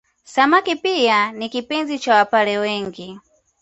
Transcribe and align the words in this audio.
Samaki 0.23 0.75
pia 0.75 1.31
ni 1.31 1.49
kipenzi 1.49 1.99
cha 1.99 2.15
Wapare 2.15 2.57
wengi 2.57 3.19